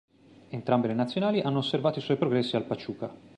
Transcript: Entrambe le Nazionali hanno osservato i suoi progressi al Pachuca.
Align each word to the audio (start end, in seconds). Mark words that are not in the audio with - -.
Entrambe 0.49 0.87
le 0.87 0.95
Nazionali 0.95 1.41
hanno 1.41 1.59
osservato 1.59 1.99
i 1.99 2.01
suoi 2.01 2.17
progressi 2.17 2.55
al 2.55 2.65
Pachuca. 2.65 3.13